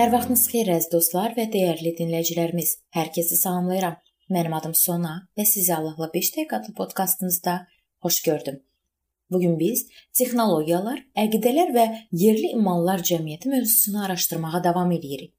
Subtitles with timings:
[0.00, 2.70] Hər vaxtınız xeyir əziz dostlar və dəyərli dinləyicilərimiz.
[2.96, 3.98] Hər kəsi salamlayıram.
[4.32, 7.56] Mənim adım Sona və sizi Allahla 5 dəqiqə adlı podkastımızda
[8.06, 8.56] xoş gördüm.
[9.30, 9.82] Bu gün biz
[10.16, 11.84] texnologiyalar, əqidələr və
[12.22, 15.34] yerli imanlar cəmiyyəti mövzusunu araşdırmağa davam edirik.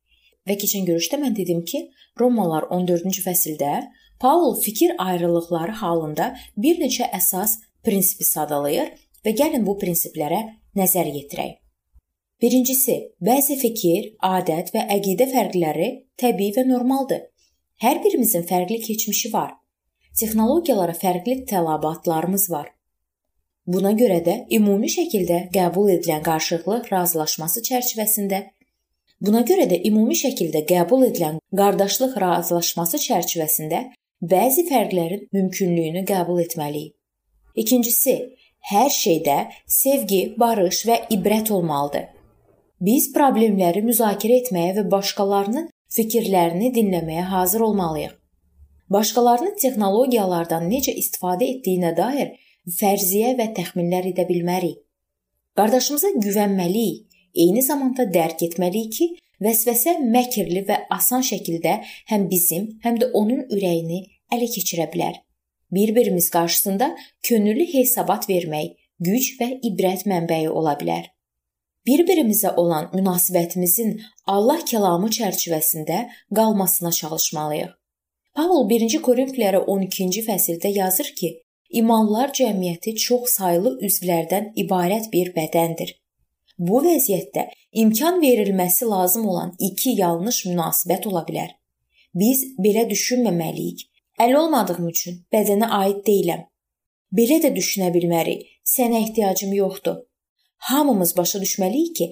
[0.46, 1.82] Və keçən görüşdə mən dedim ki,
[2.22, 3.72] Romalılar 14-cü fəsildə
[4.20, 8.94] Paul fikir ayrılıqları halında bir neçə əsas prinsipi sadalayır
[9.26, 10.44] və gəlin bu prinsiplərə
[10.78, 11.61] nəzər yetirək.
[12.42, 17.20] Birincisi, bəzi fikir, adət və əqidə fərqləri təbii və normaldır.
[17.84, 19.52] Hər birimizin fərqli keçmişi var.
[20.18, 22.72] Texnologiyalara fərqli tələbatlarımız var.
[23.68, 28.42] Buna görə də ümumi şəkildə qəbul edilən qarşılıqlı razılaşması çərçivəsində
[29.22, 33.82] Buna görə də ümumi şəkildə qəbul edilən qardaşlıq razılaşması çərçivəsində
[34.32, 36.96] bəzi fərqlərin mümkünlüyünü qəbul etməliyik.
[37.64, 38.16] İkincisi,
[38.72, 39.38] hər şeydə
[39.76, 42.10] sevgi, barış və ibrət olmalıdır.
[42.82, 48.16] Biz problemləri müzakirə etməyə və başqalarının fikirlərini dinləməyə hazır olmalıyıq.
[48.96, 52.32] Başqalarının texnologiyalardan necə istifadə etdiyinə dair
[52.80, 54.82] fərziyyə və təxminlər edə bilmərik.
[55.62, 57.06] Qardaşımıza güvənməliyik.
[57.44, 59.10] Eyni zamanda dərk etməliyik ki,
[59.46, 61.78] vəsvəsə məkirli və asan şəkildə
[62.10, 64.02] həm bizim, həm də onun ürəyini
[64.34, 65.22] ələ keçirə bilər.
[65.72, 66.92] Bir-birimiz qarşısında
[67.30, 71.12] könüllü hesabat vermək güc və ibrət mənbəyi ola bilər
[71.88, 73.96] bir-birimizə olan münasibətimizin
[74.36, 76.02] Allah kəlamı çərçivəsində
[76.36, 77.72] qalmasına çalışmalıyıq.
[78.36, 81.32] Pavol 1-ci Korinflilərə 12-ci fəsildə yazır ki,
[81.82, 85.96] imanlar cəmiyyəti çox saylı üzvlərdən ibarət bir bədəndir.
[86.58, 87.48] Bu vəziyyətdə
[87.84, 91.50] imkan verilməsi lazım olan iki yanlış münasibət ola bilər.
[92.14, 93.88] Biz belə düşünməməliyik.
[94.22, 96.46] Əl olmadığım üçün bədənə aid deyiləm.
[97.18, 98.46] Belə də düşünə bilmərik.
[98.68, 99.98] Sənə ehtiyacım yoxdur
[100.70, 102.08] hamımız başa düşməliyik ki,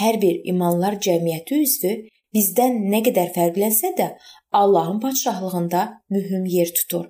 [0.00, 1.92] hər bir imanlar cəmiyyəti üzvü
[2.36, 4.08] bizdən nə qədər fərqlənsə də
[4.60, 5.82] Allahın padşahlığında
[6.14, 7.06] mühüm yer tutur.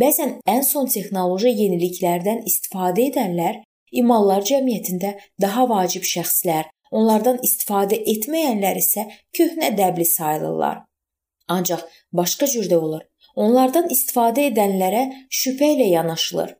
[0.00, 3.62] Bəzən ən son texnoloji yeniliklərdən istifadə edənlər
[4.02, 9.06] imanlar cəmiyyətində daha vacib şəxslər, onlardan istifadə etməyənlər isə
[9.38, 10.82] köhnə dəbli sayılırlar.
[11.48, 13.02] Ancaq başqa cürdə olur.
[13.36, 15.02] Onlardan istifadə edənlərə
[15.40, 16.54] şübhə ilə yanaşılır.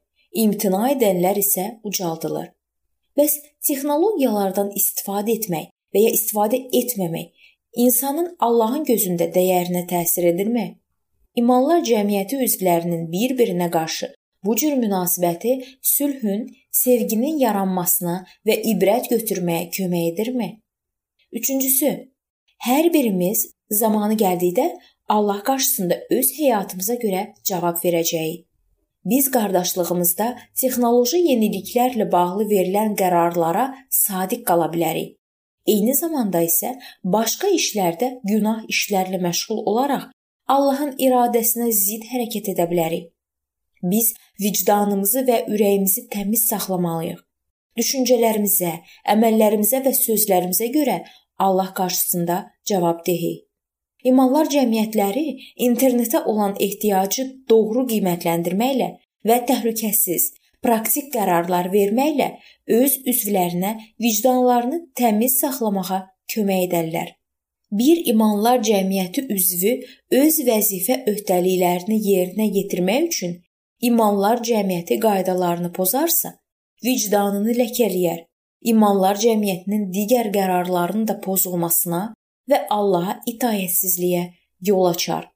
[0.45, 2.51] İmtina edənlər isə ucaldılır.
[3.17, 7.49] Bəs texnologiyalardan istifadə etmək və ya istifadə etməmək
[7.87, 10.67] insanın Allahın gözündə dəyərinə təsir edirmi?
[11.37, 14.13] İmanlar cəmiyyəti üzvlərinin bir-birinə qarşı
[14.45, 18.17] bu cür münasibəti sülhün, sevginin yaranmasına
[18.47, 20.51] və ibrət götürməyə kömək edirmi?
[21.33, 21.91] Üçüncüsü,
[22.69, 24.69] hər birimiz zamanı gəldikdə
[25.09, 28.46] Allah qarşısında öz həyatımıza görə cavab verəcəyik.
[29.07, 30.27] Biz qardaşlığımızda
[30.61, 35.13] texnoloji yeniliklərlə bağlı verilən qərarlara sadiq qala bilərik.
[35.67, 36.73] Eyni zamanda isə
[37.17, 40.09] başqa işlərdə günah işlərlə məşğul olaraq
[40.57, 43.07] Allahın iradəsinə zidd hərəkət edə bilərik.
[43.83, 44.13] Biz
[44.43, 47.23] vicdanımızı və ürəyimizi təmiz saxlamalıyıq.
[47.79, 48.73] Düşüncələrimizə,
[49.15, 51.01] əməllərimizə və sözlərimizə görə
[51.39, 53.46] Allah qarşısında cavabdehik.
[54.05, 55.27] İmanlar cəmiyyətləri
[55.67, 58.89] internetə olan ehtiyacı doğru qiymətləndirməklə
[59.27, 62.29] və təhlükəsiz, praktik qərarlar verməklə
[62.81, 66.03] öz üzvlərinə vicdanlarını təmiz saxlamağa
[66.33, 67.15] kömək edərlər.
[67.73, 69.73] Bir imanlar cəmiyyəti üzvü
[70.21, 73.35] öz vəzifə öhdəliklərini yerinə yetirmək üçün
[73.83, 76.37] imanlar cəmiyyəti qaydalarını pozarsa,
[76.85, 78.23] vicdanını ləkələyər.
[78.67, 82.15] İmanlar cəmiyyətinin digər qərarlarının da pozulmasına
[82.51, 84.27] və Allaha itayətsizliyə
[84.69, 85.31] yol açar.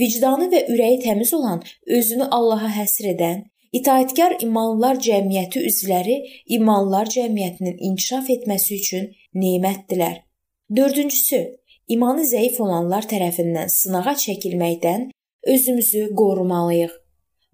[0.00, 6.16] Vicdanı və ürəyi təmiz olan, özünü Allaha həsr edən, itaətkar imanlılar cəmiyyəti üzvləri
[6.58, 10.20] imanlılar cəmiyyətinin inkişaf etməsi üçün nemətdilər.
[10.76, 11.40] Dördüncüsü,
[11.88, 15.10] imanı zəif olanlar tərəfindən sınağa çəkilməkdən
[15.54, 16.92] özümüzü qorumalıyıq.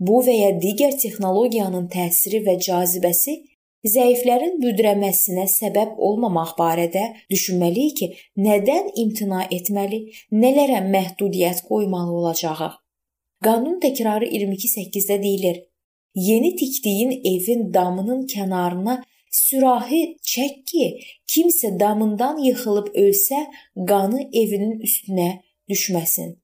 [0.02, 3.36] Bu və ya digər texnologiyanın təsiri və cazibəsi
[3.84, 8.08] zəiflərin büdrəməsinə səbəb olmamaq barədə düşünməliyik ki,
[8.46, 12.78] nədən imtina etməli, nələrə məhdudiyyət qoymalı olacağıq.
[13.44, 15.62] Qanun təkrarı 22:8-də deyilir:
[16.14, 20.02] Yeni tikdiyin evin damının kənarına sürahi
[20.32, 20.86] çək ki,
[21.26, 23.46] kimsə damından yıxılıb ölsə,
[23.88, 25.30] qanı evinin üstünə
[25.70, 26.36] düşməsin.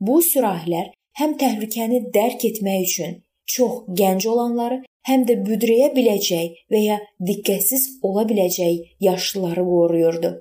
[0.00, 0.90] Bu sürahilər
[1.20, 6.98] həm təhlükəni dərk etmək üçün çox gənc olanları, həm də büdrəyə biləcək və ya
[7.28, 10.32] diqqətsiz ola biləcək yaşlıları qoruyurdu.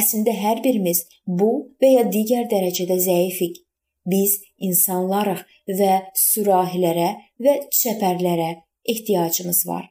[0.00, 3.62] Əslində hər birimiz bu və ya digər dərəcədə zəifik.
[4.08, 4.34] Biz
[4.68, 5.44] insanlarıq
[5.80, 7.08] və sürahilərə
[7.44, 8.50] və çəpərlərə
[8.88, 9.88] ehtiyacımız var.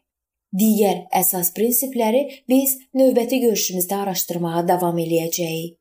[0.57, 5.76] Digər əsas prinsipləri biz növbəti görüşümüzdə araşdırmağa davam eləyəcəyik.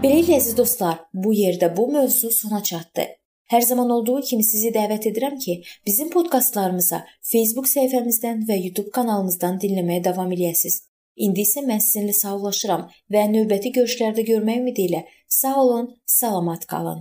[0.00, 3.04] Beləliklə əziz dostlar, bu yerdə bu mövzu sona çatdı.
[3.52, 7.02] Hər zaman olduğu kimi sizi dəvət edirəm ki, bizim podkastlarımıza
[7.32, 10.78] Facebook səhifəmizdən və YouTube kanalımızdan dinləməyə davam eləyəsiniz.
[11.20, 16.98] İndi isə mən sizinlə sağollaşıram və növbəti görüşlərdə görmək ümidi ilə sağ olun, salamat qalın.